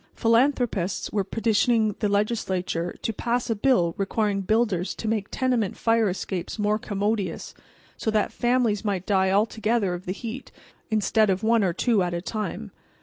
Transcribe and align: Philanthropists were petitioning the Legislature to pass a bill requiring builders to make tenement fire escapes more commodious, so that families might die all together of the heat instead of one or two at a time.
Philanthropists 0.15 1.11
were 1.11 1.23
petitioning 1.23 1.95
the 1.99 2.09
Legislature 2.09 2.95
to 3.03 3.13
pass 3.13 3.51
a 3.51 3.55
bill 3.55 3.93
requiring 3.99 4.41
builders 4.41 4.95
to 4.95 5.07
make 5.07 5.27
tenement 5.29 5.77
fire 5.77 6.09
escapes 6.09 6.57
more 6.57 6.79
commodious, 6.79 7.53
so 7.97 8.09
that 8.09 8.33
families 8.33 8.83
might 8.83 9.05
die 9.05 9.29
all 9.29 9.45
together 9.45 9.93
of 9.93 10.07
the 10.07 10.11
heat 10.13 10.51
instead 10.89 11.29
of 11.29 11.43
one 11.43 11.63
or 11.63 11.71
two 11.71 12.01
at 12.01 12.15
a 12.15 12.19
time. 12.21 12.71